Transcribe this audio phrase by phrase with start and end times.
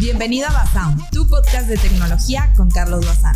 [0.00, 3.34] Bienvenido a Basound, tu podcast de tecnología con Carlos Bazán.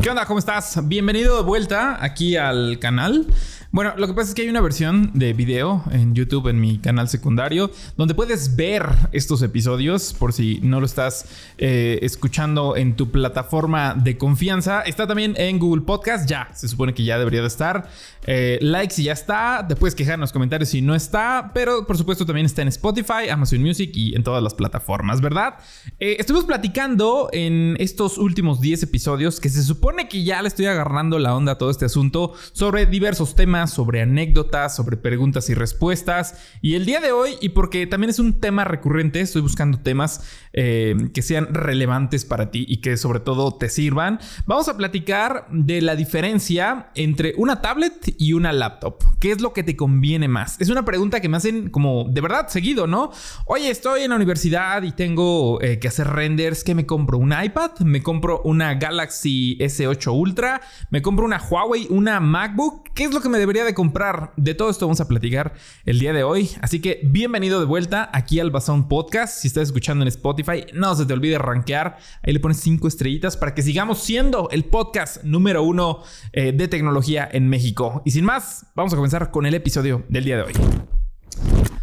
[0.00, 0.24] ¿Qué onda?
[0.24, 0.80] ¿Cómo estás?
[0.88, 3.26] Bienvenido de vuelta aquí al canal.
[3.70, 6.78] Bueno, lo que pasa es que hay una versión de video en YouTube en mi
[6.78, 11.26] canal secundario donde puedes ver estos episodios por si no lo estás
[11.58, 14.80] eh, escuchando en tu plataforma de confianza.
[14.80, 17.90] Está también en Google Podcast, ya, se supone que ya debería de estar.
[18.26, 21.86] Eh, like si ya está, te puedes quejar en los comentarios si no está, pero
[21.86, 25.56] por supuesto también está en Spotify, Amazon Music y en todas las plataformas, ¿verdad?
[26.00, 30.66] Eh, estuvimos platicando en estos últimos 10 episodios que se supone que ya le estoy
[30.66, 35.54] agarrando la onda a todo este asunto sobre diversos temas sobre anécdotas, sobre preguntas y
[35.54, 36.38] respuestas.
[36.62, 40.22] Y el día de hoy, y porque también es un tema recurrente, estoy buscando temas
[40.52, 45.46] eh, que sean relevantes para ti y que sobre todo te sirvan, vamos a platicar
[45.50, 49.02] de la diferencia entre una tablet y una laptop.
[49.20, 50.60] ¿Qué es lo que te conviene más?
[50.60, 53.10] Es una pregunta que me hacen como de verdad seguido, ¿no?
[53.46, 56.64] Oye, estoy en la universidad y tengo eh, que hacer renders.
[56.64, 57.18] ¿Qué me compro?
[57.18, 57.78] ¿Un iPad?
[57.80, 60.60] ¿Me compro una Galaxy S8 Ultra?
[60.90, 61.86] ¿Me compro una Huawei?
[61.90, 62.88] ¿Una MacBook?
[62.94, 64.32] ¿Qué es lo que me debería de comprar?
[64.36, 65.54] De todo esto vamos a platicar
[65.86, 66.50] el día de hoy.
[66.60, 69.40] Así que bienvenido de vuelta aquí al Bazón Podcast.
[69.40, 71.96] Si estás escuchando en Spotify, no se te olvide rankear.
[72.22, 76.02] Ahí le pones cinco estrellitas para que sigamos siendo el podcast número uno
[76.34, 78.02] eh, de tecnología en México.
[78.04, 80.52] Y sin más, vamos a comenzar con el episodio del día de hoy.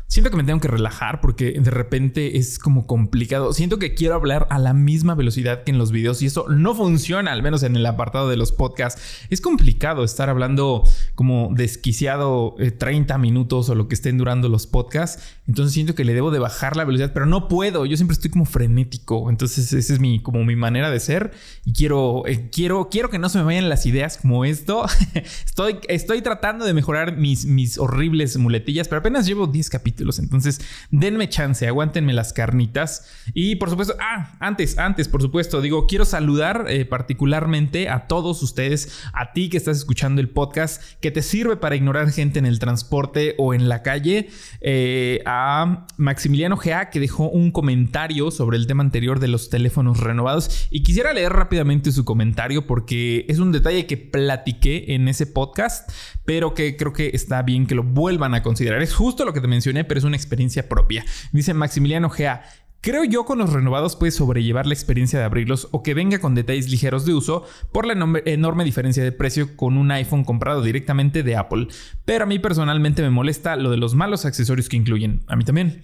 [0.08, 3.54] Siento que me tengo que relajar porque de repente es como complicado.
[3.54, 6.76] Siento que quiero hablar a la misma velocidad que en los videos y eso no
[6.76, 9.02] funciona, al menos en el apartado de los podcasts.
[9.32, 10.84] Es complicado estar hablando
[11.16, 15.24] como desquiciado 30 eh, minutos o lo que estén durando los podcasts.
[15.48, 17.88] Entonces siento que le debo de bajar la velocidad, pero no puedo.
[17.88, 19.32] Yo siempre estoy como frenético.
[19.32, 21.32] Entonces esa es mi como mi manera de ser
[21.66, 24.86] y quiero eh, quiero quiero que no se me vayan las ideas como esto.
[25.46, 30.62] estoy estoy tratando de mejorar mis mis horribles muletillas, pero apenas llevo 10 capítulos entonces,
[30.92, 33.08] denme chance, aguántenme las carnitas.
[33.34, 38.42] Y por supuesto, ah, antes, antes, por supuesto, digo, quiero saludar eh, particularmente a todos
[38.44, 42.46] ustedes, a ti que estás escuchando el podcast, que te sirve para ignorar gente en
[42.46, 44.30] el transporte o en la calle,
[44.62, 50.00] eh, a Maximiliano GA, que dejó un comentario sobre el tema anterior de los teléfonos
[50.00, 50.68] renovados.
[50.72, 55.90] Y quisiera leer rápidamente su comentario porque es un detalle que platiqué en ese podcast,
[56.26, 58.82] pero que creo que está bien que lo vuelvan a considerar.
[58.82, 61.06] Es justo lo que te mencioné, pero es una experiencia propia.
[61.32, 62.44] Dice Maximiliano Gea.
[62.82, 66.36] Creo yo con los renovados puedes sobrellevar la experiencia de abrirlos o que venga con
[66.36, 67.94] detalles ligeros de uso por la
[68.26, 71.68] enorme diferencia de precio con un iPhone comprado directamente de Apple.
[72.06, 75.24] Pero a mí personalmente me molesta lo de los malos accesorios que incluyen.
[75.26, 75.82] A mí también.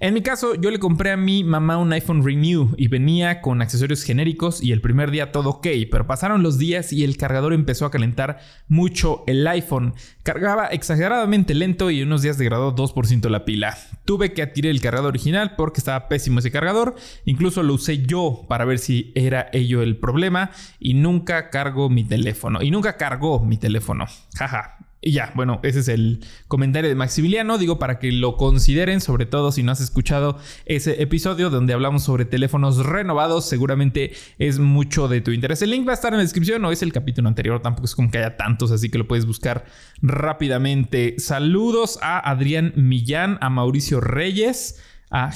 [0.00, 3.62] En mi caso, yo le compré a mi mamá un iPhone Renew y venía con
[3.62, 7.52] accesorios genéricos y el primer día todo ok, pero pasaron los días y el cargador
[7.52, 9.94] empezó a calentar mucho el iPhone.
[10.22, 13.78] Cargaba exageradamente lento y en unos días degradó 2% la pila.
[14.04, 18.46] Tuve que adquirir el cargador original porque estaba pésimo ese cargador, incluso lo usé yo
[18.48, 20.50] para ver si era ello el problema
[20.80, 24.06] y nunca cargo mi teléfono y nunca cargó mi teléfono.
[24.34, 27.58] Jaja, y ya, bueno, ese es el comentario de Maximiliano.
[27.58, 32.04] Digo, para que lo consideren, sobre todo si no has escuchado ese episodio donde hablamos
[32.04, 35.60] sobre teléfonos renovados, seguramente es mucho de tu interés.
[35.60, 37.94] El link va a estar en la descripción o es el capítulo anterior, tampoco es
[37.94, 39.66] como que haya tantos, así que lo puedes buscar
[40.00, 41.16] rápidamente.
[41.18, 45.30] Saludos a Adrián Millán, a Mauricio Reyes, a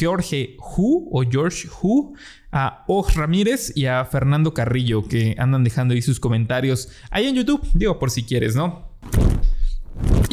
[0.00, 2.14] Jorge Hu o George Hu
[2.54, 7.34] a Oj Ramírez y a Fernando Carrillo que andan dejando ahí sus comentarios ahí en
[7.34, 8.93] YouTube, digo por si quieres, ¿no?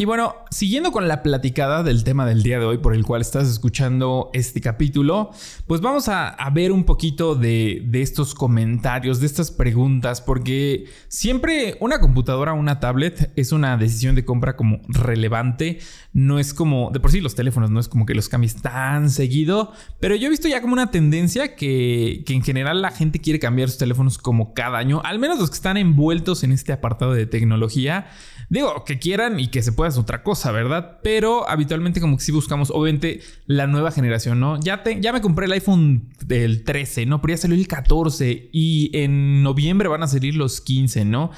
[0.01, 3.21] Y bueno, siguiendo con la platicada del tema del día de hoy por el cual
[3.21, 5.29] estás escuchando este capítulo,
[5.67, 11.99] pues vamos a, ver un poquito de, estos comentarios, de estas preguntas, porque siempre una
[11.99, 15.77] computadora o una tablet es una decisión de compra como relevante,
[16.13, 19.11] no es como, de por sí los teléfonos no es como que los cambies tan
[19.11, 23.19] seguido, pero yo he visto ya como una tendencia que, que en general la gente
[23.19, 26.73] quiere cambiar sus teléfonos como cada año, al menos los que están envueltos en este
[26.73, 28.07] apartado de tecnología.
[28.51, 30.99] Digo, que quieran y que se pueda hacer otra cosa, ¿verdad?
[31.01, 34.59] Pero habitualmente como que sí buscamos, obviamente, la nueva generación, ¿no?
[34.59, 37.21] Ya, te, ya me compré el iPhone del 13, ¿no?
[37.21, 41.31] Pero ya salió el 14 y en noviembre van a salir los 15, ¿no?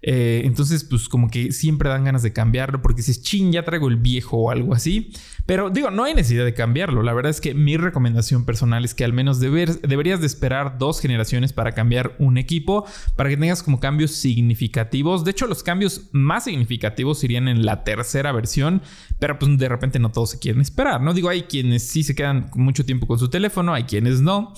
[0.00, 3.88] Eh, entonces, pues como que siempre dan ganas de cambiarlo porque dices, chin, ya traigo
[3.88, 5.12] el viejo o algo así.
[5.44, 7.02] Pero digo, no hay necesidad de cambiarlo.
[7.02, 11.00] La verdad es que mi recomendación personal es que al menos deberías de esperar dos
[11.00, 12.84] generaciones para cambiar un equipo,
[13.16, 15.24] para que tengas como cambios significativos.
[15.24, 18.82] De hecho, los cambios más significativos irían en la tercera versión,
[19.18, 21.14] pero pues de repente no todos se quieren esperar, ¿no?
[21.14, 24.54] Digo, hay quienes sí se quedan mucho tiempo con su teléfono, hay quienes no.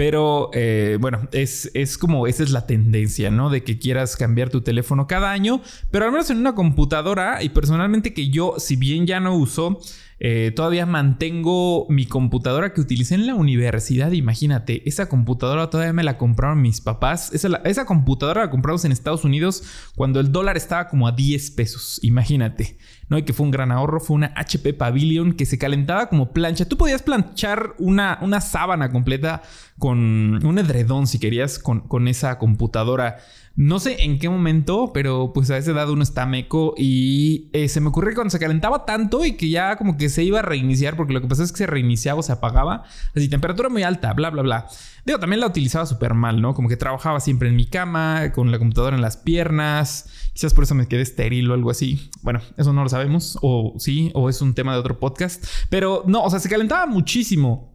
[0.00, 3.50] Pero eh, bueno, es, es, como esa es la tendencia, ¿no?
[3.50, 5.60] De que quieras cambiar tu teléfono cada año,
[5.90, 9.78] pero al menos en una computadora y personalmente que yo, si bien ya no uso,
[10.22, 14.12] Eh, todavía mantengo mi computadora que utilicé en la universidad.
[14.12, 17.32] Imagínate, esa computadora todavía me la compraron mis papás.
[17.32, 19.62] Esa, esa computadora la compramos en Estados Unidos
[19.96, 21.98] cuando el dólar estaba como a 10 pesos.
[22.02, 22.76] Imagínate.
[23.10, 23.18] ¿No?
[23.18, 24.00] Y que fue un gran ahorro.
[24.00, 26.64] Fue una HP Pavilion que se calentaba como plancha.
[26.64, 29.42] Tú podías planchar una, una sábana completa
[29.78, 33.18] con un edredón si querías con, con esa computadora.
[33.56, 37.68] No sé en qué momento, pero pues a esa edad uno está meco y eh,
[37.68, 40.42] se me ocurrió cuando se calentaba tanto y que ya como que se iba a
[40.42, 42.84] reiniciar, porque lo que pasa es que se reiniciaba o se apagaba,
[43.14, 44.68] así temperatura muy alta, bla, bla, bla.
[45.04, 46.54] Digo, también la utilizaba súper mal, ¿no?
[46.54, 50.64] Como que trabajaba siempre en mi cama, con la computadora en las piernas, quizás por
[50.64, 52.10] eso me quedé estéril o algo así.
[52.22, 52.99] Bueno, eso no lo sabemos,
[53.42, 56.86] o sí, o es un tema de otro podcast, pero no, o sea, se calentaba
[56.86, 57.70] muchísimo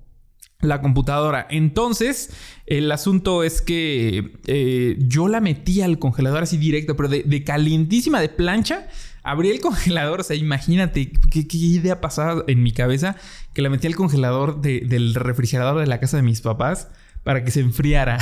[0.61, 1.47] la computadora.
[1.49, 2.31] Entonces,
[2.65, 8.19] el asunto es que eh, yo la metí al congelador así directo, pero de, calientísima,
[8.19, 8.87] de plancha.
[9.23, 13.15] Abrí el congelador, o sea, imagínate qué, idea pasaba en mi cabeza
[13.53, 16.89] que la metí al congelador del refrigerador de la casa de mis papás
[17.23, 18.19] para que se enfriara.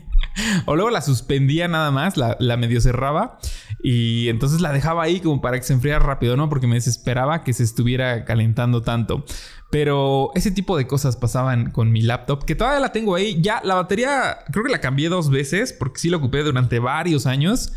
[0.66, 3.38] o luego la suspendía nada más, la, medio cerraba
[3.82, 6.48] y entonces la dejaba ahí como para que se enfriara rápido, ¿no?
[6.48, 9.24] Porque me desesperaba que se estuviera calentando tanto.
[9.70, 13.40] Pero ese tipo de cosas pasaban con mi laptop, que todavía la tengo ahí.
[13.40, 17.26] Ya la batería, creo que la cambié dos veces, porque sí la ocupé durante varios
[17.26, 17.72] años.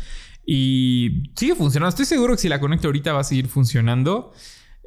[0.46, 1.90] Y sigue funcionando.
[1.90, 4.32] Estoy seguro que si la conecto ahorita va a seguir funcionando.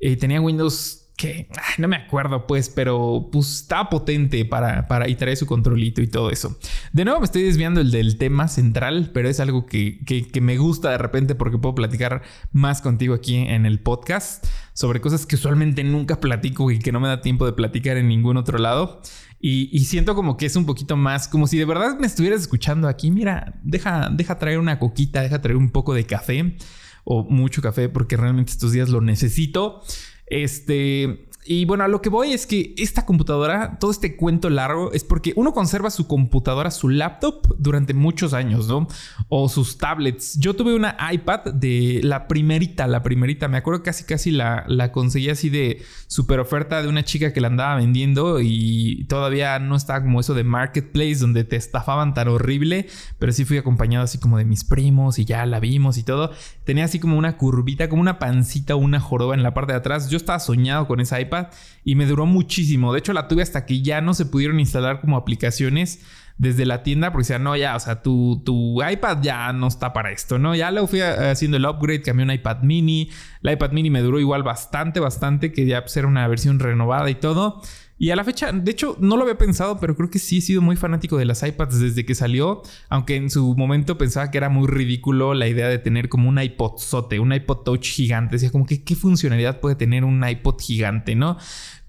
[0.01, 5.15] Eh, tenía Windows que no me acuerdo pues, pero pues estaba potente para, para y
[5.15, 6.57] trae su controlito y todo eso.
[6.91, 10.57] De nuevo me estoy desviando el del tema central, pero es algo que, que, me
[10.57, 15.35] gusta de repente porque puedo platicar más contigo aquí en el podcast sobre cosas que
[15.35, 19.01] usualmente nunca platico y que no me da tiempo de platicar en ningún otro lado.
[19.39, 22.39] Y, y, siento como que es un poquito más, como si de verdad me estuvieras
[22.41, 23.11] escuchando aquí.
[23.11, 26.55] Mira, deja, deja traer una coquita, deja traer un poco de café
[27.03, 29.81] o mucho café porque realmente estos días lo necesito.
[30.27, 34.91] Este, y bueno, a lo que voy es que esta computadora, todo este cuento largo,
[34.93, 38.87] es porque uno conserva su computadora, su laptop durante muchos años, ¿no?
[39.27, 40.39] O sus tablets.
[40.39, 43.47] Yo tuve una iPad de la primerita, la primerita.
[43.49, 47.41] Me acuerdo casi, casi la, la conseguí así de super oferta de una chica que
[47.41, 52.29] la andaba vendiendo y todavía no estaba como eso de marketplace donde te estafaban tan
[52.29, 52.87] horrible,
[53.19, 56.31] pero sí fui acompañado así como de mis primos y ya la vimos y todo.
[56.63, 60.09] Tenía así como una curvita, como una pancita, una joroba en la parte de atrás.
[60.09, 61.47] Yo estaba soñado con esa iPad
[61.83, 62.93] y me duró muchísimo.
[62.93, 65.99] De hecho, la tuve hasta que ya no se pudieron instalar como aplicaciones
[66.37, 69.93] desde la tienda porque decían, no, ya, o sea, tu, tu iPad ya no está
[69.93, 70.55] para esto, ¿no?
[70.55, 73.09] Ya lo fui haciendo el upgrade, cambié un iPad mini.
[73.41, 77.09] La iPad mini me duró igual bastante, bastante, que ya pues, era una versión renovada
[77.09, 77.61] y todo.
[77.97, 80.41] Y a la fecha, de hecho, no lo había pensado, pero creo que sí he
[80.41, 82.63] sido muy fanático de las iPads desde que salió.
[82.89, 86.39] Aunque en su momento pensaba que era muy ridículo la idea de tener como un
[86.39, 88.35] iPod sote, un iPod Touch gigante.
[88.35, 91.37] Decía como que qué funcionalidad puede tener un iPod gigante, ¿no?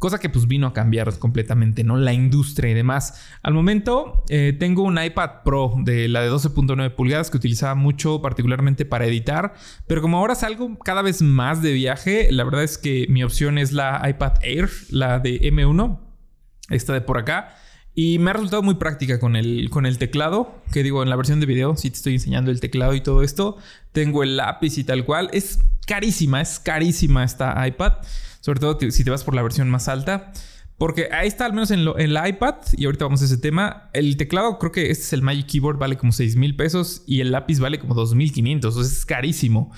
[0.05, 1.97] Cosa que pues vino a cambiar completamente, ¿no?
[1.97, 3.23] La industria y demás.
[3.43, 8.21] Al momento eh, tengo un iPad Pro de la de 12.9 pulgadas que utilizaba mucho
[8.21, 9.55] particularmente para editar.
[9.87, 13.57] Pero como ahora salgo cada vez más de viaje, la verdad es que mi opción
[13.57, 15.99] es la iPad Air, la de M1
[16.69, 17.57] esta de por acá.
[17.95, 21.17] Y me ha resultado muy práctica con el, con el teclado, que digo, en la
[21.17, 23.57] versión de video, si te estoy enseñando el teclado y todo esto,
[23.93, 25.31] tengo el lápiz y tal cual.
[25.33, 27.95] Es carísima, es carísima esta iPad,
[28.45, 30.31] sobre todo si te vas por la versión más alta.
[30.77, 33.39] Porque ahí está, al menos en, lo, en la iPad, y ahorita vamos a ese
[33.39, 37.05] tema, el teclado, creo que este es el Magic Keyboard, vale como 6 mil pesos
[37.07, 39.73] y el lápiz vale como 2.500, o sea, es carísimo.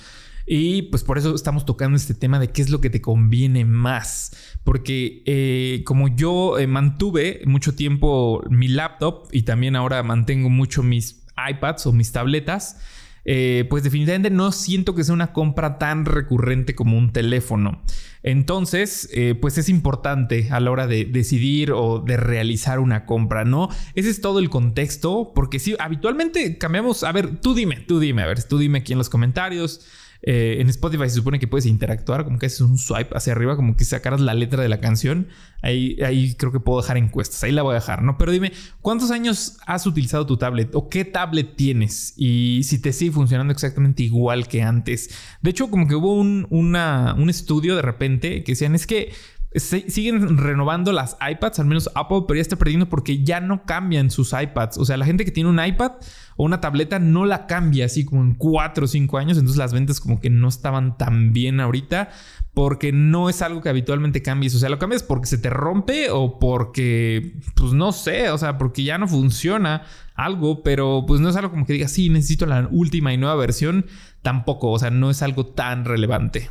[0.45, 3.63] Y pues por eso estamos tocando este tema de qué es lo que te conviene
[3.63, 4.35] más.
[4.65, 10.83] Porque eh, como yo eh, mantuve mucho tiempo mi laptop y también ahora mantengo mucho
[10.83, 12.81] mis iPads o mis tabletas,
[13.27, 17.83] eh, pues definitivamente no siento que sea una compra tan recurrente como un teléfono.
[18.23, 23.69] Entonces, pues es importante a la hora de decidir o de realizar una compra, ¿no?
[23.93, 28.23] Ese es todo el contexto, porque si habitualmente cambiamos, a ver, tú dime, tú dime,
[28.23, 29.81] a ver, tú dime aquí en los comentarios.
[30.21, 33.55] Eh, en Spotify se supone que puedes interactuar, como que haces un swipe hacia arriba,
[33.55, 35.27] como que sacaras la letra de la canción.
[35.61, 38.17] Ahí, ahí creo que puedo dejar encuestas, ahí la voy a dejar, ¿no?
[38.17, 42.13] Pero dime, ¿cuántos años has utilizado tu tablet o qué tablet tienes?
[42.15, 45.09] Y si te sigue funcionando exactamente igual que antes.
[45.41, 49.11] De hecho, como que hubo un, un estudio de repente que decían, es que
[49.55, 54.11] siguen renovando las iPads, al menos Apple, pero ya está perdiendo porque ya no cambian
[54.11, 54.77] sus iPads.
[54.77, 55.93] O sea, la gente que tiene un iPad
[56.35, 59.37] o una tableta no la cambia así como en 4 o 5 años.
[59.37, 62.09] Entonces las ventas como que no estaban tan bien ahorita
[62.53, 64.55] porque no es algo que habitualmente cambies.
[64.55, 68.57] O sea, lo cambias porque se te rompe o porque, pues no sé, o sea,
[68.57, 69.83] porque ya no funciona
[70.15, 73.35] algo, pero pues no es algo como que digas, sí, necesito la última y nueva
[73.35, 73.85] versión.
[74.23, 76.49] Tampoco, o sea, no es algo tan relevante.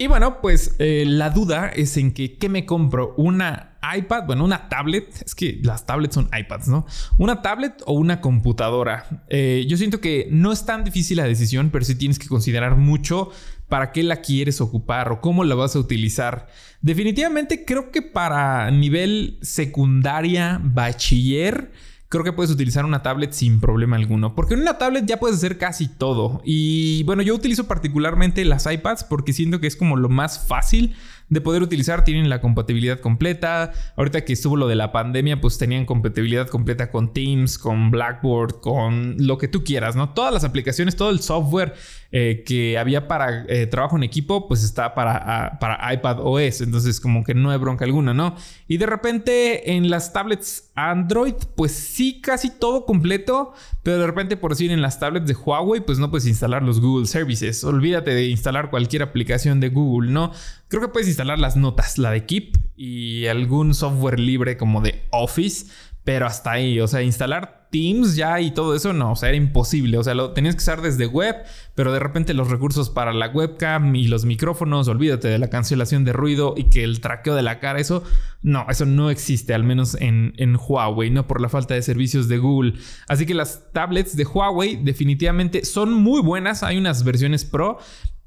[0.00, 3.12] Y bueno, pues eh, la duda es en que ¿qué me compro?
[3.18, 4.24] ¿Una iPad?
[4.24, 5.12] Bueno, una tablet.
[5.26, 6.86] Es que las tablets son iPads, ¿no?
[7.18, 9.04] ¿Una tablet o una computadora?
[9.28, 12.76] Eh, yo siento que no es tan difícil la decisión, pero sí tienes que considerar
[12.76, 13.30] mucho
[13.68, 16.46] para qué la quieres ocupar o cómo la vas a utilizar.
[16.80, 21.72] Definitivamente creo que para nivel secundaria, bachiller,
[22.10, 24.34] creo que puedes utilizar una tablet sin problema alguno.
[24.34, 26.42] Porque en una tablet ya puedes hacer casi todo.
[26.44, 30.96] Y bueno, yo utilizo particularmente las iPads porque siento que es como lo más fácil
[31.30, 32.04] de poder utilizar.
[32.04, 33.72] Tienen la compatibilidad completa.
[33.96, 38.60] Ahorita que estuvo lo de la pandemia, pues tenían compatibilidad completa con Teams, con Blackboard,
[38.60, 40.10] con lo que tú quieras, ¿no?
[40.10, 41.74] Todas las aplicaciones, todo el software
[42.12, 46.60] eh, que había para eh, trabajo en equipo, pues está para, ah, para iPad OS.
[46.60, 48.34] Entonces, como que no hay bronca alguna, ¿no?
[48.66, 53.52] Y de repente en las tablets Android, pues sí, casi todo completo.
[53.82, 56.80] Pero de repente, por decir, en las tablets de Huawei, pues no puedes instalar los
[56.80, 57.62] Google Services.
[57.62, 60.32] Olvídate de instalar cualquier aplicación de Google, ¿no?
[60.70, 65.02] Creo que puedes instalar las notas, la de Keep y algún software libre como de
[65.10, 65.66] Office
[66.04, 69.36] pero hasta ahí, o sea, instalar Teams ya y todo eso, no, o sea, era
[69.38, 69.96] imposible.
[69.96, 71.36] O sea, lo tenías que usar desde web,
[71.76, 76.04] pero de repente los recursos para la webcam y los micrófonos, olvídate de la cancelación
[76.04, 78.02] de ruido y que el traqueo de la cara, eso,
[78.42, 82.26] no, eso no existe, al menos en, en Huawei, no por la falta de servicios
[82.26, 82.74] de Google.
[83.06, 87.78] Así que las tablets de Huawei definitivamente son muy buenas, hay unas versiones pro,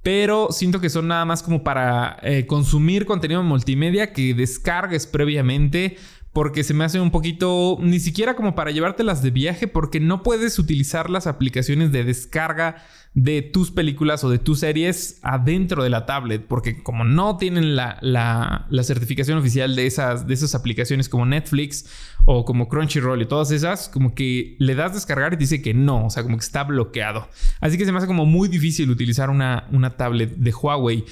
[0.03, 5.97] pero siento que son nada más como para eh, consumir contenido multimedia que descargues previamente
[6.33, 10.23] porque se me hace un poquito, ni siquiera como para llevártelas de viaje, porque no
[10.23, 15.91] puedes utilizar las aplicaciones de descarga de tus películas o de tus series adentro de
[15.91, 21.07] la tablet, porque como no tienen la, la, certificación oficial de esas, de esas aplicaciones
[21.07, 21.85] como Netflix
[22.25, 26.07] o como Crunchyroll y todas esas, como que le das descargar y dice que no,
[26.07, 27.29] o sea, como que está bloqueado.
[27.61, 31.05] Así que se me hace como muy difícil utilizar una, una tablet de Huawei.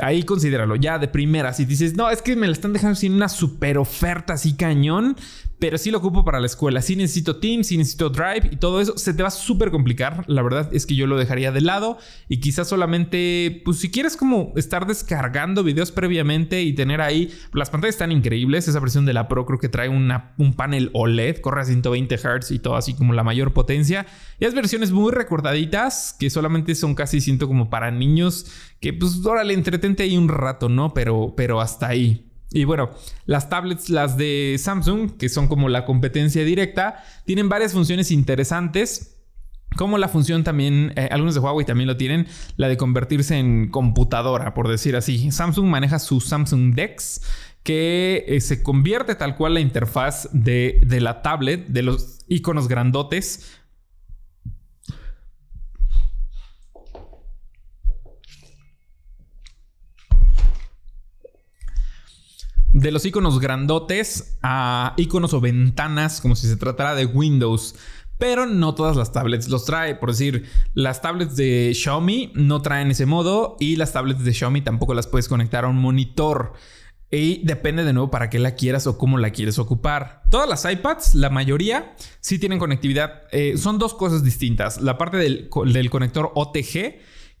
[0.00, 1.52] Ahí considéralo, ya de primera.
[1.52, 5.16] Si dices, no, es que me la están dejando sin una super oferta así cañón,
[5.58, 6.82] pero sí lo ocupo para la escuela.
[6.82, 8.96] Sí necesito Teams, sí necesito Drive y todo eso.
[8.98, 10.24] Se te va a súper complicar.
[10.26, 11.98] La verdad es que yo lo dejaría de lado
[12.28, 17.70] y quizás solamente, pues si quieres como estar descargando videos previamente y tener ahí, las
[17.70, 18.68] pantallas están increíbles.
[18.68, 22.50] Esa versión de la Pro creo que trae un panel OLED, corre a 120 Hz
[22.50, 24.06] y todo así como la mayor potencia.
[24.38, 28.46] Y las versiones muy recordaditas que solamente son casi siento como para niños
[28.80, 30.92] que pues órale, entretente ahí un rato, ¿no?
[30.92, 32.26] Pero, pero hasta ahí.
[32.50, 32.90] Y bueno,
[33.24, 39.16] las tablets, las de Samsung, que son como la competencia directa, tienen varias funciones interesantes.
[39.76, 43.68] Como la función también, eh, algunos de Huawei también lo tienen, la de convertirse en
[43.68, 45.30] computadora, por decir así.
[45.30, 47.20] Samsung maneja su Samsung Dex,
[47.62, 52.68] que eh, se convierte tal cual la interfaz de, de la tablet, de los iconos
[52.68, 53.60] grandotes,
[62.76, 67.74] de los iconos grandotes a iconos o ventanas, como si se tratara de Windows.
[68.18, 69.94] Pero no todas las tablets los trae.
[69.94, 74.60] Por decir, las tablets de Xiaomi no traen ese modo y las tablets de Xiaomi
[74.60, 76.52] tampoco las puedes conectar a un monitor.
[77.10, 80.22] Y depende de nuevo para qué la quieras o cómo la quieres ocupar.
[80.30, 83.22] Todas las iPads, la mayoría, sí tienen conectividad.
[83.32, 84.82] Eh, son dos cosas distintas.
[84.82, 86.96] La parte del, del conector OTG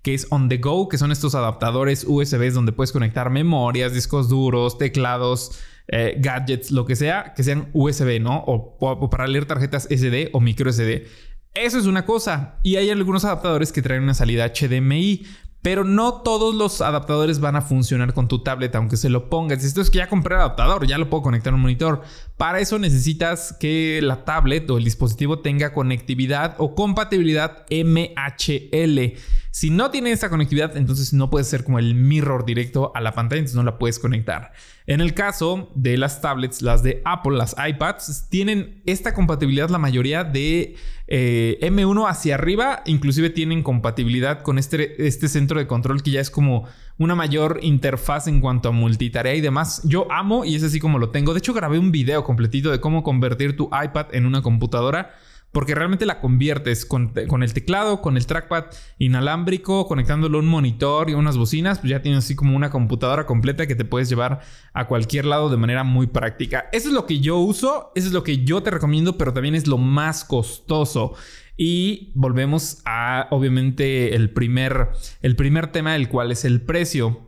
[0.06, 4.28] que es on the go, que son estos adaptadores USB donde puedes conectar memorias, discos
[4.28, 5.58] duros, teclados,
[5.88, 8.44] eh, gadgets, lo que sea, que sean USB, ¿no?
[8.46, 11.08] O, o, para leer tarjetas SD o micro SD.
[11.54, 12.60] Eso es una cosa.
[12.62, 15.26] Y hay algunos adaptadores que traen una salida HDMI.
[15.60, 19.64] Pero no todos los adaptadores van a funcionar con tu tablet, aunque se lo pongas.
[19.64, 22.02] Esto es que ya compré el adaptador, ya lo puedo conectar a un monitor.
[22.36, 29.16] Para eso necesitas que la tablet o el dispositivo tenga conectividad o compatibilidad MHL.
[29.50, 33.12] Si no tiene esa conectividad, entonces no puede ser como el mirror directo a la
[33.12, 34.52] pantalla, entonces no la puedes conectar.
[34.86, 39.78] En el caso de las tablets, las de Apple, las iPads, tienen esta compatibilidad la
[39.78, 40.76] mayoría de
[41.06, 46.20] eh, M1 hacia arriba, inclusive tienen compatibilidad con este, este centro de control que ya
[46.20, 49.82] es como una mayor interfaz en cuanto a multitarea y demás.
[49.84, 51.32] Yo amo y es así como lo tengo.
[51.32, 55.10] De hecho, grabé un video completito de cómo convertir tu iPad en una computadora
[55.56, 58.66] porque realmente la conviertes con, el teclado, con el trackpad
[58.98, 63.24] inalámbrico, conectándolo a un monitor y unas bocinas, pues ya tienes así como una computadora
[63.24, 64.40] completa que te puedes llevar
[64.74, 66.66] a cualquier lado de manera muy práctica.
[66.72, 69.54] Eso es lo que yo uso, eso es lo que yo te recomiendo, pero también
[69.54, 71.14] es lo más costoso.
[71.56, 74.90] Y volvemos a, obviamente, el primer,
[75.22, 77.26] el primer tema, el cual es el precio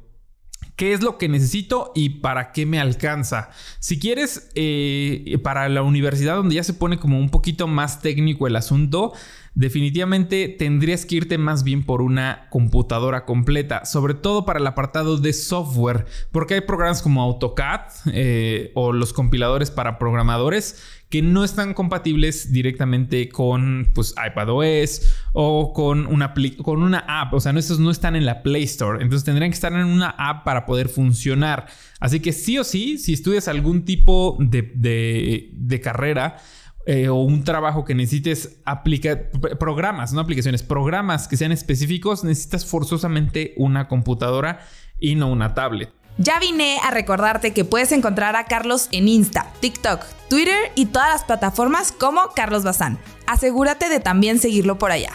[0.79, 3.51] qué es lo que necesito y para qué me alcanza.
[3.81, 8.47] Si quieres, eh, para la universidad donde ya se pone como un poquito más técnico
[8.47, 9.13] el asunto,
[9.59, 15.17] definitivamente tendrías que irte más bien por una computadora completa, sobre todo para el apartado
[15.19, 17.81] de software, porque hay programas como AutoCAD
[18.13, 25.73] eh, o los compiladores para programadores que no están compatibles directamente con pues, iPadOS o
[25.73, 26.35] con una,
[27.07, 27.35] app.
[27.35, 29.03] O sea, no, no están en la Play Store.
[29.03, 31.67] Entonces tendrían que estar en una app para poder funcionar.
[31.99, 36.37] Así que sí o sí, si estudias algún tipo de, carrera,
[36.91, 39.31] eh, o un trabajo que necesites aplicar
[39.61, 44.61] programas, no aplicaciones, programas que sean específicos, necesitas forzosamente una computadora
[44.99, 45.91] y no una tablet.
[46.17, 51.11] Ya vine a recordarte que puedes encontrar a Carlos en Insta, TikTok, Twitter y todas
[51.11, 52.99] las plataformas como Carlos Bazán.
[53.27, 55.13] Asegúrate de también seguirlo por allá.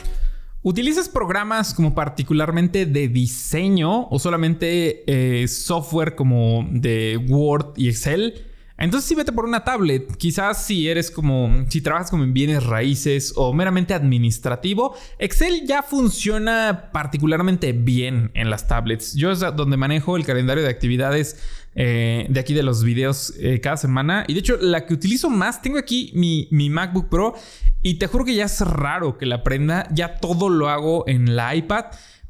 [0.62, 8.52] ¿Utilizas programas como particularmente de diseño o solamente eh, software como de Word y Excel?
[8.77, 10.15] Entonces sí vete por una tablet.
[10.18, 15.84] Quizás si eres como, si trabajas como en bienes raíces o meramente administrativo, Excel ya
[15.84, 19.13] funciona particularmente bien en las tablets.
[19.13, 21.39] Yo es donde manejo el calendario de actividades
[21.75, 24.25] eh, de aquí de los videos eh, cada semana.
[24.27, 27.36] Y de hecho la que utilizo más, tengo aquí mi, mi MacBook Pro
[27.82, 29.88] y te juro que ya es raro que la aprenda.
[29.92, 31.86] Ya todo lo hago en la iPad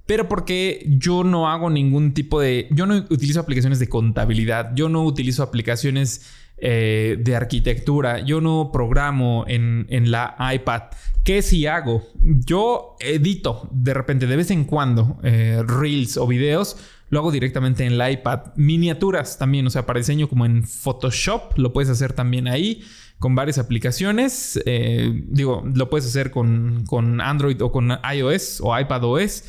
[0.05, 2.67] pero porque yo no hago ningún tipo de...
[2.71, 8.69] Yo no utilizo aplicaciones de contabilidad, yo no utilizo aplicaciones eh, de arquitectura, yo no
[8.71, 10.83] programo en, la iPad.
[11.23, 12.07] ¿Qué si hago?
[12.21, 16.77] Yo edito de repente, de vez en cuando, eh, reels o videos.
[17.09, 18.53] Lo hago directamente en la iPad.
[18.55, 22.81] Miniaturas también, o sea, para diseño como en Photoshop, lo puedes hacer también ahí
[23.19, 24.59] con varias aplicaciones.
[24.65, 29.43] Eh, digo, lo puedes hacer con, con Android o con iOS o iPadOS.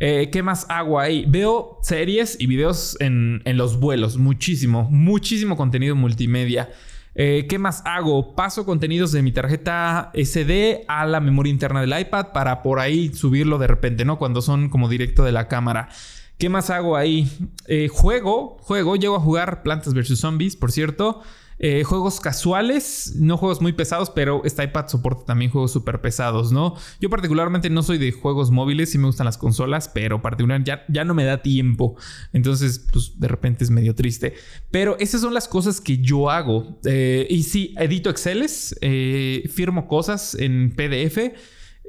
[0.00, 1.24] Eh, ¿Qué más hago ahí?
[1.26, 6.70] Veo series y videos en, los vuelos, muchísimo, muchísimo contenido multimedia.
[7.14, 8.36] Eh, ¿Qué más hago?
[8.36, 13.12] Paso contenidos de mi tarjeta SD a la memoria interna del iPad para por ahí
[13.12, 14.18] subirlo de repente, ¿no?
[14.18, 15.88] Cuando son como directo de la cámara.
[16.38, 17.28] ¿Qué más hago ahí?
[17.66, 20.20] Eh, juego, juego, llego a jugar Plantas vs.
[20.20, 21.22] Zombies, por cierto.
[21.58, 26.52] Eh, juegos casuales, no juegos muy pesados, pero este iPad soporta también juegos súper pesados,
[26.52, 26.76] ¿no?
[27.00, 30.84] Yo particularmente no soy de juegos móviles, sí me gustan las consolas, pero particularmente ya,
[30.88, 31.96] ya no me da tiempo.
[32.32, 34.34] Entonces, pues de repente es medio triste.
[34.70, 36.78] Pero esas son las cosas que yo hago.
[36.84, 41.32] Eh, y sí, edito Exceles, eh, firmo cosas en PDF.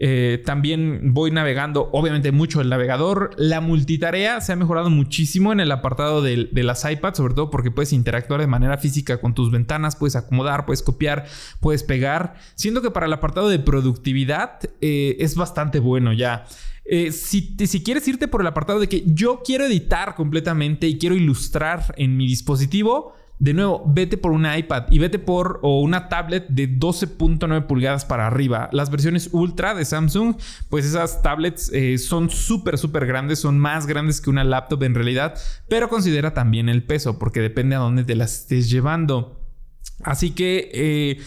[0.01, 3.31] Eh, también voy navegando, obviamente, mucho el navegador.
[3.38, 7.69] La multitarea se ha mejorado muchísimo en el apartado de, las iPads, sobre todo porque
[7.69, 11.25] puedes interactuar de manera física con tus ventanas, puedes acomodar, puedes copiar,
[11.59, 12.35] puedes pegar.
[12.55, 16.45] Siento que para el apartado de productividad eh, es bastante bueno ya.
[16.85, 20.97] Eh, si, si, quieres irte por el apartado de que yo quiero editar completamente y
[20.97, 25.80] quiero ilustrar en mi dispositivo, de nuevo, vete por una iPad y vete por o
[25.80, 28.69] una tablet de 12.9 pulgadas para arriba.
[28.73, 30.36] Las versiones ultra de Samsung,
[30.69, 34.93] pues esas tablets eh, son súper, súper grandes, son más grandes que una laptop en
[34.93, 39.39] realidad, pero considera también el peso, porque depende a dónde te las estés llevando.
[40.04, 41.19] Así que eh,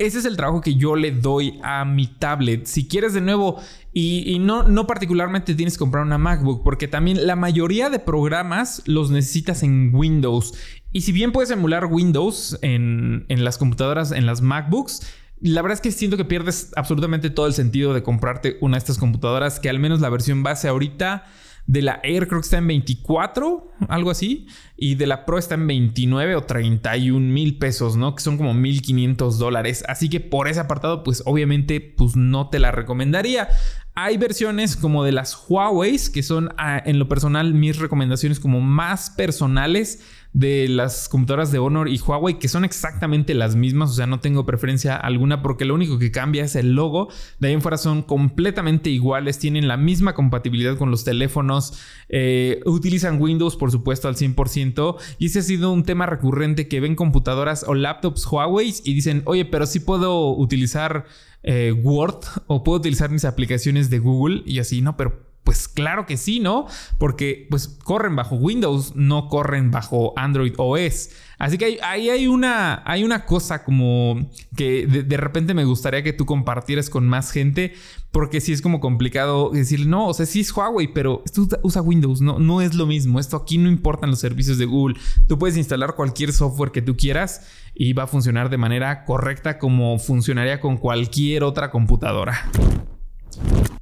[0.00, 2.64] ese es el trabajo que yo le doy a mi tablet.
[2.64, 3.60] Si quieres de nuevo,
[3.92, 8.82] y, no, no, particularmente tienes que comprar una MacBook, porque también la mayoría de programas
[8.86, 10.54] los necesitas en Windows.
[10.92, 15.06] Y si bien puedes emular Windows en, en las computadoras, en las MacBooks,
[15.40, 18.80] la verdad es que siento que pierdes absolutamente todo el sentido de comprarte una de
[18.80, 21.24] estas computadoras, que al menos la versión base ahorita
[21.66, 24.48] de la Air creo está en 24, algo así.
[24.76, 28.14] Y de la Pro está en 29 o 31 mil pesos, ¿no?
[28.14, 29.84] Que son como 1500 dólares.
[29.86, 33.48] Así que por ese apartado, pues obviamente, pues no te la recomendaría.
[33.94, 38.60] Hay versiones como de las Huawei, que son ah, en lo personal mis recomendaciones como
[38.60, 40.00] más personales
[40.32, 44.20] de las computadoras de Honor y Huawei, que son exactamente las mismas, o sea, no
[44.20, 47.08] tengo preferencia alguna porque lo único que cambia es el logo,
[47.40, 52.60] de ahí en fuera son completamente iguales, tienen la misma compatibilidad con los teléfonos, eh,
[52.64, 56.94] utilizan Windows por supuesto al 100% y ese ha sido un tema recurrente que ven
[56.94, 61.06] computadoras o laptops Huawei y dicen, oye, pero sí puedo utilizar
[61.42, 66.06] eh, Word o puedo utilizar mis aplicaciones de Google y así, no, pero pues claro
[66.06, 66.66] que sí, ¿no?
[66.98, 71.10] Porque pues corren bajo Windows, no corren bajo Android OS.
[71.38, 76.12] Así que ahí hay una, hay una cosa como que de, repente me gustaría que
[76.12, 77.72] tú compartieras con más gente,
[78.10, 81.80] porque sí es como complicado decir, no, o sea, sí es Huawei, pero esto usa
[81.80, 83.18] Windows, no, no es lo mismo.
[83.18, 85.00] Esto aquí no importan los servicios de Google.
[85.26, 89.58] Tú puedes instalar cualquier software que tú quieras y va a funcionar de manera correcta
[89.58, 92.50] como funcionaría con cualquier otra computadora.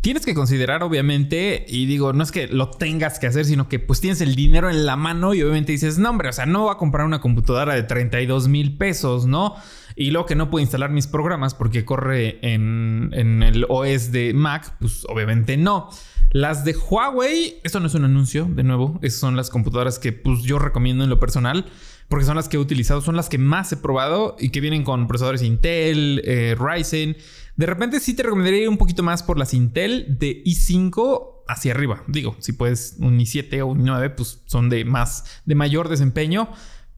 [0.01, 3.79] Tienes que considerar, obviamente, y digo, no es que lo tengas que hacer, sino que
[3.79, 6.63] pues tienes el dinero en la mano y obviamente dices, no, hombre, o sea, no
[6.63, 9.55] voy a comprar una computadora de 32 mil pesos, ¿no?
[9.99, 14.33] y luego que no puedo instalar mis programas porque corre en, en el OS de
[14.33, 15.91] Mac, pues obviamente no.
[16.31, 20.13] Las de Huawei, esto no es un anuncio, de nuevo, esas son las computadoras que
[20.13, 21.67] pues, yo recomiendo en lo personal,
[22.09, 24.83] porque son las que he utilizado, son las que más he probado y que vienen
[24.83, 27.17] con procesadores Intel, eh, Ryzen.
[27.57, 31.73] De repente sí te recomendaría ir un poquito más por las Intel de i5 hacia
[31.73, 32.03] arriba.
[32.07, 36.49] Digo, si puedes un i7 o un i9, pues son de más, de mayor desempeño.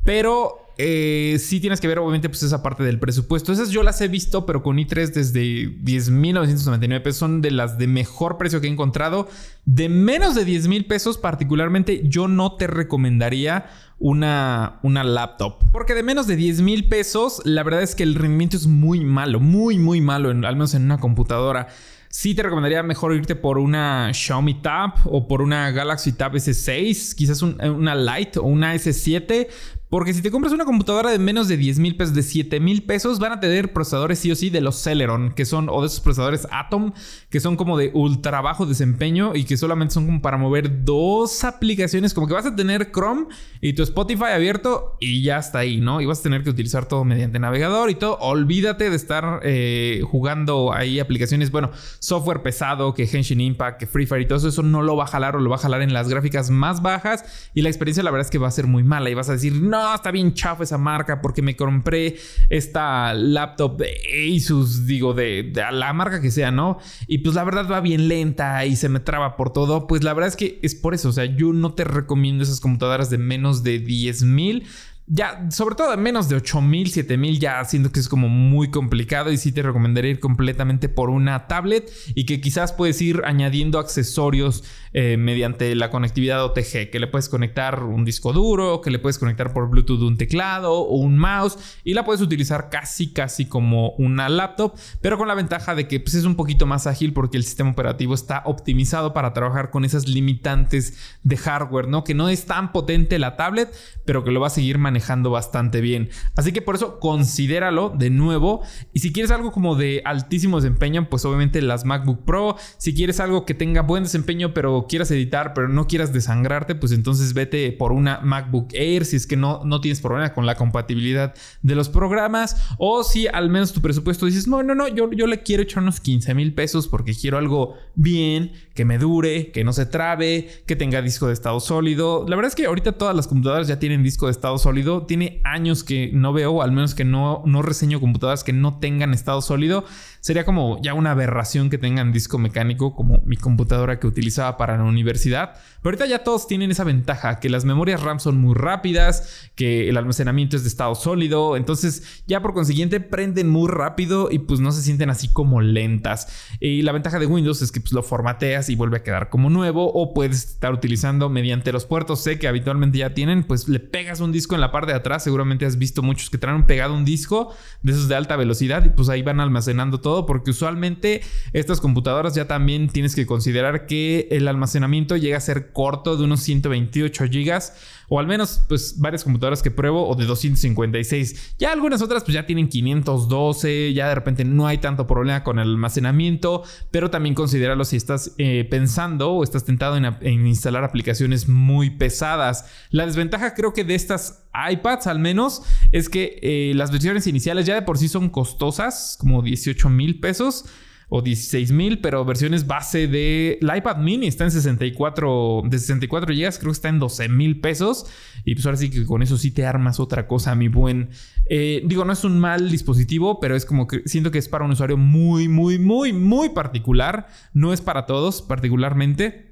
[0.05, 3.53] Pero eh, sí tienes que ver, obviamente, pues esa parte del presupuesto.
[3.53, 7.19] Esas yo las he visto, pero con i3 desde 10.999 pesos.
[7.19, 9.29] Son de las de mejor precio que he encontrado.
[9.67, 13.67] De menos de 10 mil pesos, particularmente, yo no te recomendaría
[13.99, 15.63] una, una laptop.
[15.71, 19.01] Porque de menos de 10 mil pesos, la verdad es que el rendimiento es muy
[19.01, 19.39] malo.
[19.39, 21.69] Muy, muy malo, al menos en una computadora.
[22.09, 27.15] Sí te recomendaría mejor irte por una Xiaomi Tab o por una Galaxy Tab S6,
[27.15, 29.47] quizás una Lite o una S7,
[29.91, 32.85] porque si te compras una computadora de menos de 10 mil pesos, de 7 mil
[32.85, 35.89] pesos, van a tener procesadores sí o sí de los Celeron, que son, o de
[35.89, 36.93] esos procesadores Atom,
[37.29, 41.43] que son como de ultra bajo desempeño y que solamente son como para mover dos
[41.43, 42.15] aplicaciones.
[42.15, 43.27] Como que vas a tener Chrome
[43.61, 46.01] y tu Spotify abierto y ya está ahí, ¿no?
[46.01, 48.17] Y vas a tener que utilizar todo mediante navegador y todo.
[48.21, 54.07] Olvídate de estar eh, jugando ahí aplicaciones, bueno, software pesado, que Henshin Impact, que Free
[54.07, 55.83] Fire y todo eso, eso no lo va a jalar o lo va a jalar
[55.83, 57.51] en las gráficas más bajas.
[57.55, 59.33] Y la experiencia, la verdad es que va a ser muy mala y vas a
[59.33, 62.17] decir, no no, está bien chafa esa marca porque me compré
[62.49, 66.79] esta laptop de Asus, digo, de, la marca que sea, ¿no?
[67.07, 69.87] Y pues la verdad va bien lenta y se me traba por todo.
[69.87, 72.61] Pues la verdad es que es por eso, o sea, yo no te recomiendo esas
[72.61, 74.67] computadoras de menos de 10 mil
[75.13, 79.33] ya, sobre todo en menos de 8000, 7000, ya siento que es como muy complicado
[79.33, 83.81] y sí te recomendaría ir completamente por una tablet y que quizás puedes ir añadiendo
[83.81, 89.01] accesorios eh, mediante la conectividad OTG, que le puedes conectar un disco duro, que le
[89.01, 93.47] puedes conectar por Bluetooth un teclado o un mouse y la puedes utilizar casi, casi
[93.47, 97.13] como una laptop, pero con la ventaja de que pues, es un poquito más ágil
[97.13, 102.05] porque el sistema operativo está optimizado para trabajar con esas limitantes de hardware, ¿no?
[102.05, 105.81] Que no es tan potente la tablet, pero que lo va a seguir manejando bastante
[105.81, 106.11] bien.
[106.37, 108.63] Así que por eso considéralo de nuevo.
[108.93, 112.57] Y si quieres algo como de altísimo desempeño, pues obviamente las MacBook Pro.
[112.77, 116.93] Si quieres algo que tenga buen desempeño, pero quieras editar, pero no quieras desangrarte, pues
[116.93, 120.55] entonces vete por una MacBook Air si es que no, no tienes problema con la
[120.55, 122.57] compatibilidad de los programas.
[122.79, 125.83] O si al menos tu presupuesto dices, no, no, no, yo, yo le quiero echar
[125.83, 130.49] unos 15 mil pesos porque quiero algo bien, que me dure, que no se trabe,
[130.67, 132.27] que tenga disco de estado sólido.
[132.29, 135.41] La verdad es que ahorita todas las computadoras ya tienen disco de estado sólido tiene
[135.45, 139.43] años que no veo, al menos que no, no reseño computadoras que no tengan estado
[139.43, 139.85] sólido.
[140.21, 144.77] Sería como ya una aberración que tengan disco mecánico como mi computadora que utilizaba para
[144.77, 145.55] la universidad.
[145.83, 149.89] Pero ahorita ya todos tienen esa ventaja, que las memorias RAM son muy rápidas, que
[149.89, 151.57] el almacenamiento es de estado sólido.
[151.57, 156.29] Entonces ya por consiguiente prenden muy rápido y pues no se sienten así como lentas.
[156.61, 159.49] Y la ventaja de Windows es que pues lo formateas y vuelve a quedar como
[159.49, 163.81] nuevo o puedes estar utilizando mediante los puertos C que habitualmente ya tienen, pues le
[163.81, 165.25] pegas un disco en la parte de atrás.
[165.25, 168.91] Seguramente has visto muchos que traen pegado un disco de esos de alta velocidad y
[168.91, 174.29] pues ahí van almacenando todo porque usualmente estas computadoras ya también tienes que considerar que
[174.31, 177.75] el almacenamiento llega a ser corto de unos 128 gigas
[178.13, 181.55] o al menos pues varias computadoras que pruebo o de 256.
[181.59, 185.61] Ya algunas otras pues ya tienen 512, ya de repente no hay tanto problema con
[185.61, 191.49] el almacenamiento, pero también considéralo si estás eh, pensando o estás tentado en, instalar aplicaciones
[191.49, 192.67] muy pesadas.
[192.91, 194.43] La desventaja creo que de estas
[194.73, 199.17] iPads al menos es que eh, las versiones iniciales ya de por sí son costosas,
[199.21, 200.65] como 18 mil pesos
[201.13, 206.33] o 16 mil, pero versiones base de la iPad mini está en 64, de 64
[206.33, 208.07] GB, creo que está en 12 mil pesos.
[208.45, 211.11] Y pues ahora sí que con eso sí te armas otra cosa, mi buen.
[211.47, 214.65] Eh, digo, no es un mal dispositivo, pero es como que siento que es para
[214.65, 217.27] un usuario muy, muy, muy, muy particular.
[217.53, 219.51] No es para todos, particularmente.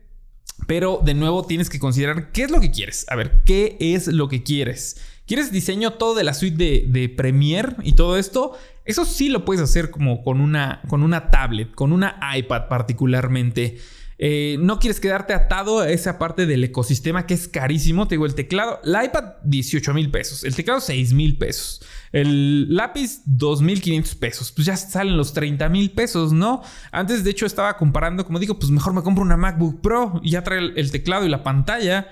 [0.69, 3.05] Pero de nuevo tienes que considerar qué es lo que quieres.
[3.09, 5.01] A ver, ¿qué es lo que quieres?
[5.29, 8.57] ¿Quieres diseño todo de la suite de, Premiere y todo esto?
[8.87, 13.77] Eso sí lo puedes hacer como con una, con una tablet, con una iPad particularmente.
[14.17, 18.09] Eh, no quieres quedarte atado a esa parte del ecosistema que es carísimo.
[18.09, 22.75] Te digo, el teclado, la iPad 18 mil pesos, el teclado 6 mil pesos, el
[22.75, 24.51] lápiz 2.500 pesos.
[24.51, 26.63] Pues ya salen los 30 mil pesos, ¿no?
[26.91, 30.31] Antes, de hecho, estaba comparando, como digo, pues mejor me compro una MacBook Pro y
[30.31, 32.09] ya trae el teclado y la pantalla.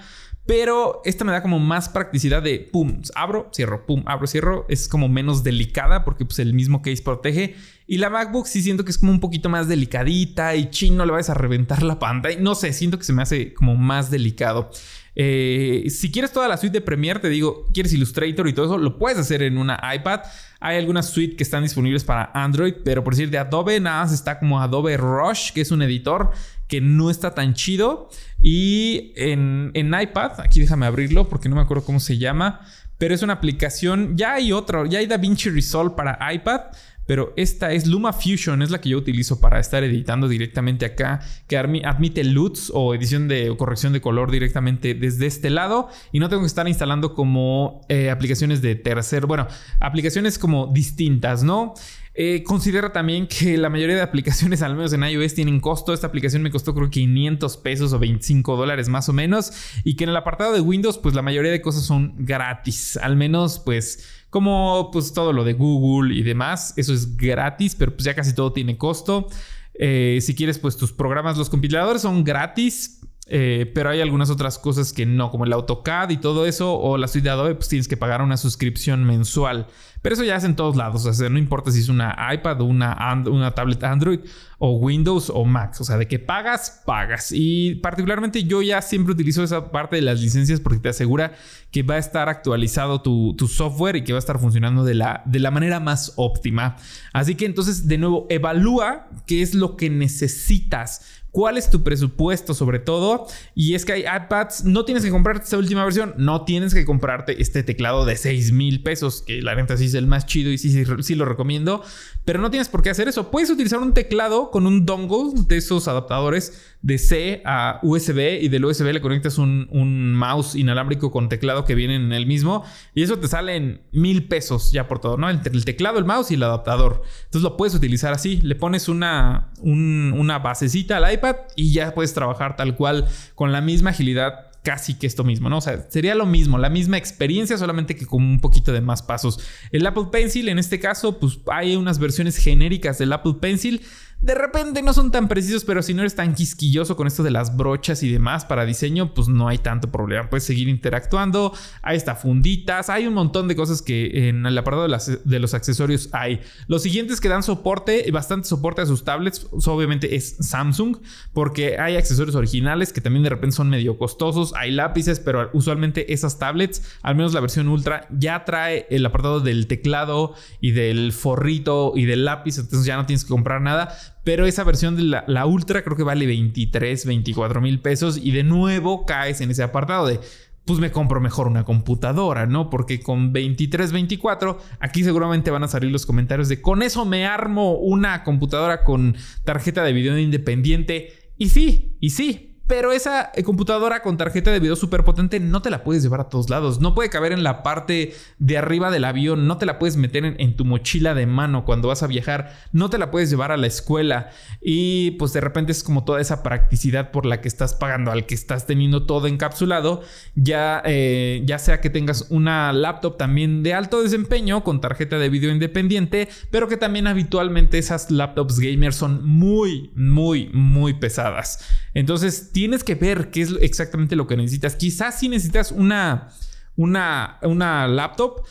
[0.46, 4.64] Pero esta me da como más practicidad de pum, abro, cierro, pum, abro, cierro.
[4.68, 7.56] Es como menos delicada porque pues el mismo case protege.
[7.88, 11.12] Y la MacBook sí siento que es como un poquito más delicadita y chino, le
[11.12, 12.38] vas a reventar la pantalla.
[12.40, 14.70] No sé, siento que se me hace como más delicado.
[15.18, 18.78] Eh, si quieres toda la suite de Premiere, te digo, quieres Illustrator y todo eso,
[18.78, 20.20] lo puedes hacer en una iPad.
[20.60, 24.12] Hay algunas suites que están disponibles para Android, pero por decir de Adobe, nada más
[24.12, 26.30] está como Adobe Rush, que es un editor
[26.68, 28.08] que no está tan chido.
[28.40, 32.60] Y en, en iPad, aquí déjame abrirlo porque no me acuerdo cómo se llama,
[32.98, 34.16] pero es una aplicación.
[34.16, 36.60] Ya hay otro, ya hay DaVinci Resolve para iPad.
[37.06, 41.20] Pero esta es Luma Fusion, es la que yo utilizo para estar editando directamente acá,
[41.46, 46.28] que admite LUTs o edición de corrección de color directamente desde este lado y no
[46.28, 49.46] tengo que estar instalando como eh, aplicaciones de tercer, bueno,
[49.78, 51.74] aplicaciones como distintas, ¿no?
[52.18, 55.92] Eh, considera también que la mayoría de aplicaciones, al menos en iOS, tienen costo.
[55.92, 59.52] Esta aplicación me costó creo que 500 pesos o 25 dólares más o menos.
[59.84, 62.96] Y que en el apartado de Windows, pues la mayoría de cosas son gratis.
[62.96, 67.92] Al menos, pues, como pues todo lo de Google y demás, eso es gratis, pero
[67.92, 69.28] pues ya casi todo tiene costo.
[69.74, 74.56] Eh, si quieres, pues tus programas, los compiladores son gratis, eh, pero hay algunas otras
[74.56, 77.68] cosas que no, como el AutoCAD y todo eso, o la suite de Adobe, pues
[77.68, 79.66] tienes que pagar una suscripción mensual.
[80.00, 82.60] Pero eso ya es en todos lados, o sea, no importa si es una iPad
[82.60, 84.20] una, una tablet Android
[84.58, 87.32] o Windows o Mac, o sea, de que pagas, pagas.
[87.32, 91.32] Y particularmente yo ya siempre utilizo esa parte de las licencias porque te asegura
[91.72, 94.94] que va a estar actualizado tu, tu software y que va a estar funcionando de
[94.94, 96.76] la, de la manera más óptima.
[97.12, 102.54] Así que entonces, de nuevo, evalúa qué es lo que necesitas cuál es tu presupuesto
[102.54, 103.26] sobre todo.
[103.54, 106.86] Y es que hay iPads, no tienes que comprarte esta última versión, no tienes que
[106.86, 110.50] comprarte este teclado de 6 mil pesos, que la neta sí es el más chido
[110.50, 111.82] y sí, sí, sí, lo recomiendo,
[112.24, 113.30] pero no tienes por qué hacer eso.
[113.30, 118.48] Puedes utilizar un teclado con un dongle de esos adaptadores de C a USB y
[118.48, 119.66] del USB le conectas un,
[120.14, 124.26] mouse inalámbrico con teclado que viene en el mismo y eso te sale en mil
[124.28, 125.28] pesos ya por todo, ¿no?
[125.28, 127.02] El, el teclado, el mouse y el adaptador.
[127.24, 132.14] Entonces lo puedes utilizar así, le pones una, una basecita al iPad y ya puedes
[132.14, 135.58] trabajar tal cual con la misma agilidad casi que esto mismo, ¿no?
[135.58, 139.00] O sea, sería lo mismo, la misma experiencia, solamente que con un poquito de más
[139.00, 139.38] pasos.
[139.70, 143.82] El Apple Pencil, en este caso, pues hay unas versiones genéricas del Apple Pencil
[144.26, 147.30] de repente no son tan precisos, pero si no eres tan quisquilloso con esto de
[147.30, 150.28] las brochas y demás para diseño, pues no hay tanto problema.
[150.28, 151.52] Puedes seguir interactuando.
[151.80, 152.90] Ahí está funditas.
[152.90, 154.88] Hay un montón de cosas que en el apartado
[155.24, 156.40] de, los accesorios hay.
[156.66, 160.96] Los siguientes que dan soporte, bastante soporte a sus tablets, pues, obviamente es Samsung,
[161.32, 164.54] porque hay accesorios originales que también de repente son medio costosos.
[164.56, 169.38] Hay lápices, pero usualmente esas tablets, al menos la versión Ultra, ya trae el apartado
[169.38, 172.58] del teclado y del forrito y del lápiz.
[172.58, 176.02] Entonces ya no tienes que comprar nada pero esa versión de la, Ultra creo que
[176.02, 178.18] vale 23, 24 mil pesos.
[178.20, 180.18] Y de nuevo caes en ese apartado de
[180.64, 182.68] pues me compro mejor una computadora, ¿no?
[182.68, 187.24] Porque con 23, 24, aquí seguramente van a salir los comentarios de con eso me
[187.24, 191.30] armo una computadora con tarjeta de video independiente.
[191.38, 195.62] Y sí, y sí, pero esa eh, computadora con tarjeta de video súper potente no
[195.62, 196.80] te la puedes llevar a todos lados.
[196.80, 199.46] No puede caber en la parte de arriba del avión.
[199.46, 202.52] No te la puedes meter en, tu mochila de mano cuando vas a viajar.
[202.72, 204.30] No te la puedes llevar a la escuela.
[204.60, 208.26] Y pues de repente es como toda esa practicidad por la que estás pagando, al
[208.26, 210.02] que estás teniendo todo encapsulado.
[210.34, 215.28] Ya, eh, ya sea que tengas una laptop también de alto desempeño con tarjeta de
[215.28, 221.60] video independiente, pero que también habitualmente esas laptops gamers son muy, muy, muy pesadas.
[221.96, 224.76] Entonces tienes que ver qué es exactamente lo que necesitas.
[224.76, 226.28] Quizás si necesitas una,
[226.76, 228.44] una, una laptop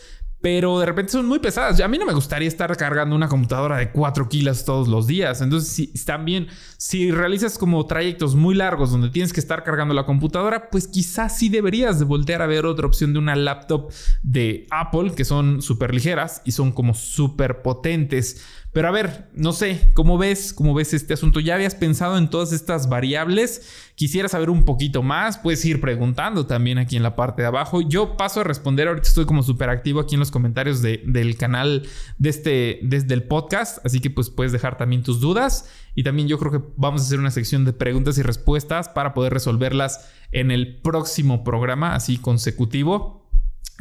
[0.46, 1.82] pero de repente son muy pesadas.
[1.82, 5.42] A mí no me gustaría estar cargando una computadora de 4 kilos todos los días.
[5.42, 6.46] Entonces, si, también,
[6.78, 11.36] si realizas como trayectos muy largos donde tienes que estar cargando la computadora, pues quizás
[11.36, 15.64] sí deberías de voltear a ver otra opción de una laptop de Apple, que son
[15.64, 18.46] súper ligeras y son como súper potentes.
[18.76, 20.52] Pero a ver, no sé, ¿cómo ves?
[20.52, 21.40] ¿Cómo ves este asunto?
[21.40, 23.70] ¿Ya habías pensado en todas estas variables?
[23.96, 27.80] Quisiera saber un poquito más, puedes ir preguntando también aquí en la parte de abajo.
[27.80, 31.88] Yo paso a responder, ahorita estoy como súper activo aquí en los comentarios del canal
[32.18, 36.28] de este, desde el podcast, así que pues puedes dejar también tus dudas y también
[36.28, 40.12] yo creo que vamos a hacer una sección de preguntas y respuestas para poder resolverlas
[40.34, 43.26] en el próximo programa, así consecutivo.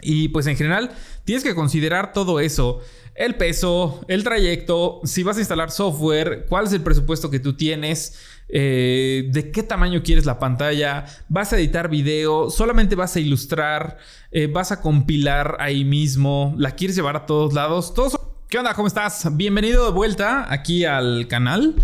[0.02, 0.92] Y pues en general
[1.24, 2.80] tienes que considerar todo eso
[3.14, 7.56] el peso, el trayecto, si vas a instalar software, cuál es el presupuesto que tú
[7.56, 13.20] tienes, eh, de qué tamaño quieres la pantalla, vas a editar video, solamente vas a
[13.20, 13.98] ilustrar,
[14.32, 18.18] eh, vas a compilar ahí mismo, la quieres llevar a todos lados, todos...
[18.48, 18.74] ¿Qué onda?
[18.74, 19.36] ¿Cómo estás?
[19.36, 21.74] Bienvenido de vuelta aquí al canal.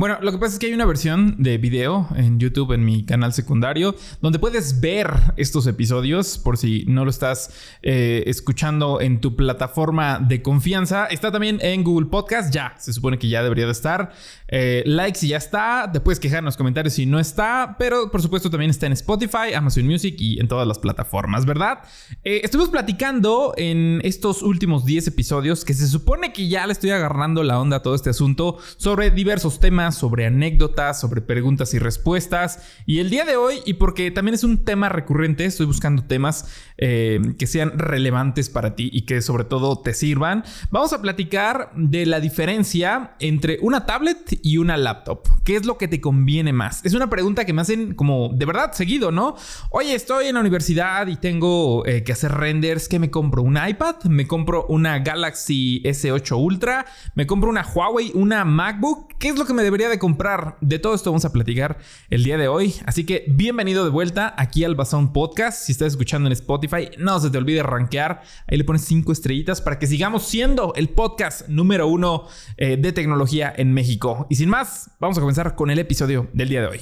[0.00, 3.04] Bueno, lo que pasa es que hay una versión de video en YouTube en mi
[3.04, 7.50] canal secundario donde puedes ver estos episodios por si no lo estás
[7.82, 11.04] eh, escuchando en tu plataforma de confianza.
[11.04, 14.12] Está también en Google Podcast, ya, se supone que ya debería de estar.
[14.48, 18.10] Eh, like si ya está, te puedes quejar en los comentarios si no está, pero
[18.10, 21.80] por supuesto también está en Spotify, Amazon Music y en todas las plataformas, ¿verdad?
[22.24, 26.88] Eh, estuvimos platicando en estos últimos 10 episodios que se supone que ya le estoy
[26.88, 31.78] agarrando la onda a todo este asunto sobre diversos temas sobre anécdotas, sobre preguntas y
[31.78, 32.60] respuestas.
[32.86, 36.46] Y el día de hoy, y porque también es un tema recurrente, estoy buscando temas
[36.78, 41.72] eh, que sean relevantes para ti y que sobre todo te sirvan, vamos a platicar
[41.74, 45.26] de la diferencia entre una tablet y una laptop.
[45.44, 46.84] ¿Qué es lo que te conviene más?
[46.84, 49.36] Es una pregunta que me hacen como de verdad seguido, ¿no?
[49.70, 52.88] Oye, estoy en la universidad y tengo eh, que hacer renders.
[52.88, 53.42] ¿Qué me compro?
[53.42, 53.96] ¿Un iPad?
[54.04, 56.86] ¿Me compro una Galaxy S8 Ultra?
[57.14, 58.12] ¿Me compro una Huawei?
[58.14, 59.14] ¿Una MacBook?
[59.18, 60.56] ¿Qué es lo que me debería de comprar?
[60.60, 61.78] De todo esto vamos a platicar
[62.10, 62.74] el día de hoy.
[62.86, 65.62] Así que bienvenido de vuelta aquí al Bazón Podcast.
[65.62, 68.20] Si estás escuchando en Spotify, no se te olvide rankear.
[68.48, 72.90] Ahí le pones cinco estrellitas para que sigamos siendo el podcast número uno eh, de
[72.90, 74.26] tecnología en México.
[74.28, 76.80] Y sin más, vamos a comenzar con el episodio del día de hoy.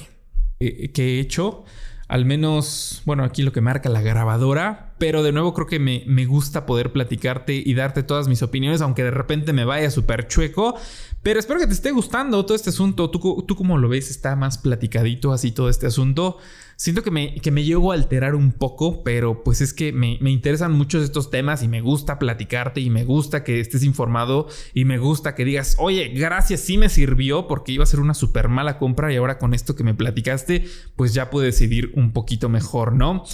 [0.59, 1.65] Eh, ¿Qué he hecho?
[2.09, 4.95] Al menos, bueno, aquí lo que marca la grabadora.
[4.97, 8.81] Pero de nuevo creo que me, me gusta poder platicarte y darte todas mis opiniones,
[8.81, 10.75] aunque de repente me vaya súper chueco.
[11.21, 13.09] Pero espero que te esté gustando todo este asunto.
[13.09, 14.09] ¿Tú, tú cómo lo ves?
[14.09, 16.37] Está más platicadito así todo este asunto.
[16.77, 20.17] Siento que me, que me llego a alterar un poco, pero pues es que me,
[20.21, 24.47] me interesan muchos estos temas y me gusta platicarte y me gusta que estés informado
[24.73, 28.13] y me gusta que digas, oye, gracias, sí me sirvió porque iba a ser una
[28.13, 30.63] súper mala compra y ahora con esto que me platicaste,
[30.95, 33.25] pues ya puedo decidir un poquito mejor, ¿no?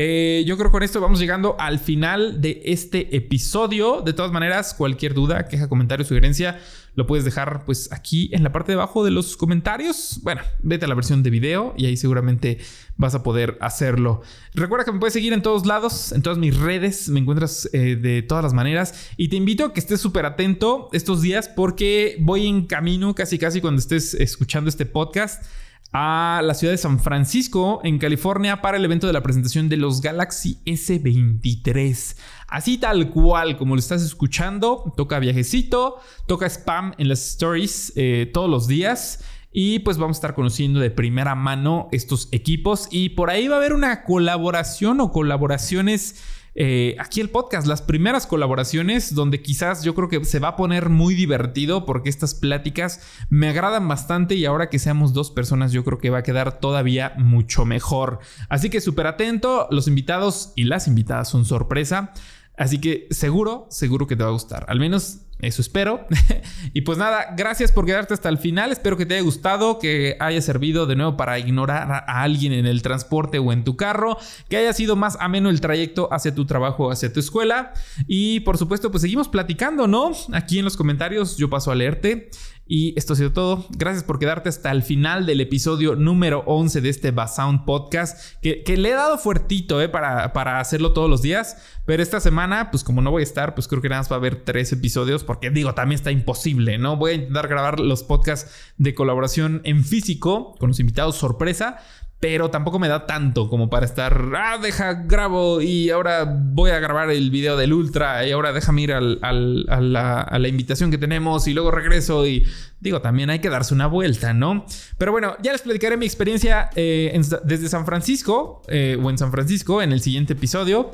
[0.00, 4.00] Eh, yo creo que con esto vamos llegando al final de este episodio.
[4.00, 6.60] De todas maneras, cualquier duda, queja, comentario, sugerencia,
[6.98, 10.18] lo puedes dejar pues aquí en la parte de abajo de los comentarios.
[10.24, 12.58] Bueno, vete a la versión de video y ahí seguramente
[12.96, 14.22] vas a poder hacerlo.
[14.52, 17.94] Recuerda que me puedes seguir en todos lados, en todas mis redes, me encuentras eh,
[17.94, 22.16] de todas las maneras y te invito a que estés súper atento estos días porque
[22.18, 25.44] voy en camino casi casi cuando estés escuchando este podcast
[25.92, 29.78] a la ciudad de San Francisco, en California, para el evento de la presentación de
[29.78, 32.16] los Galaxy S23.
[32.46, 35.96] Así tal cual, como lo estás escuchando, toca viajecito,
[36.26, 39.24] toca spam en las stories eh, todos los días.
[39.50, 42.86] Y pues vamos a estar conociendo de primera mano estos equipos.
[42.90, 46.22] Y por ahí va a haber una colaboración o colaboraciones
[46.60, 50.56] eh, aquí el podcast, las primeras colaboraciones donde quizás yo creo que se va a
[50.56, 55.70] poner muy divertido porque estas pláticas me agradan bastante y ahora que seamos dos personas
[55.70, 58.18] yo creo que va a quedar todavía mucho mejor.
[58.48, 62.12] Así que súper atento, los invitados y las invitadas son sorpresa.
[62.56, 64.66] Así que seguro, seguro que te va a gustar.
[64.66, 66.06] Al menos eso espero.
[66.72, 68.72] y pues nada, gracias por quedarte hasta el final.
[68.72, 72.66] Espero que te haya gustado, que haya servido de nuevo para ignorar a alguien en
[72.66, 76.44] el transporte o en tu carro, que haya sido más ameno el trayecto hacia tu
[76.44, 77.72] trabajo, hacia tu escuela.
[78.06, 80.12] Y por supuesto, pues seguimos platicando, ¿no?
[80.32, 82.30] Aquí en los comentarios yo paso a leerte.
[82.70, 83.64] Y esto ha sido todo.
[83.70, 88.62] Gracias por quedarte hasta el final del episodio número 11 de este Basound Podcast, que,
[88.76, 91.56] le he dado fuertito eh, para, para hacerlo todos los días.
[91.86, 94.16] Pero esta semana, pues como no voy a estar, pues creo que nada más va
[94.16, 96.98] a haber tres episodios, porque digo, también está imposible, ¿no?
[96.98, 101.78] Voy a intentar grabar los podcasts de colaboración en físico con los invitados sorpresa
[102.20, 106.80] pero tampoco me da tanto como para estar, ah, deja, grabo y ahora voy a
[106.80, 111.46] grabar el video del Ultra y ahora déjame ir al, a, la, invitación que tenemos
[111.46, 112.44] y luego regreso y
[112.80, 114.66] digo, también hay que darse una vuelta, ¿no?
[114.96, 119.30] Pero bueno, ya les platicaré mi experiencia eh, desde San Francisco eh, o en San
[119.30, 120.90] Francisco en el siguiente episodio.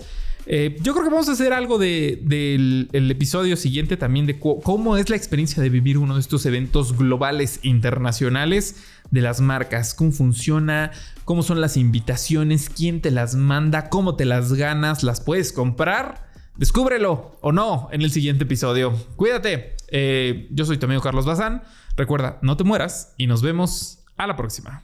[0.47, 5.09] Eh, yo creo que vamos a hacer algo del episodio siguiente también de cómo es
[5.09, 8.77] la experiencia de vivir uno de estos eventos globales internacionales
[9.15, 10.91] de las marcas, cómo funciona,
[11.25, 16.29] cómo son las invitaciones, quién te las manda, cómo te las ganas, las puedes comprar.
[16.57, 18.93] Descúbrelo o no en el siguiente episodio.
[19.17, 19.77] Cuídate.
[19.89, 21.63] Eh, yo soy tu amigo Carlos Bazán.
[21.97, 24.83] Recuerda, no te mueras y nos vemos a la próxima.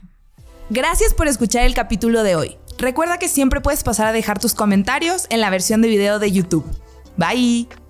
[0.69, 2.57] Gracias por escuchar el capítulo de hoy.
[2.77, 6.31] Recuerda que siempre puedes pasar a dejar tus comentarios en la versión de video de
[6.31, 6.65] YouTube.
[7.17, 7.80] Bye.